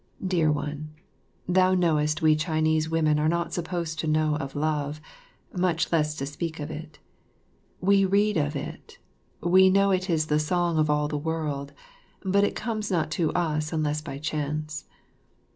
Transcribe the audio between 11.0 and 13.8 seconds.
the world, but it comes not to us